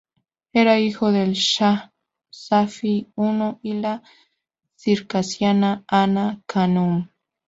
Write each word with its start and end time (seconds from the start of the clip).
Era 0.51 0.79
hijo 0.79 1.11
del 1.11 1.33
Shah 1.33 1.93
Safi 2.31 3.07
I 3.15 3.57
y 3.61 3.73
la 3.73 4.01
circasiana, 4.75 5.83
Anna 5.87 6.41
Khanum. 6.47 7.07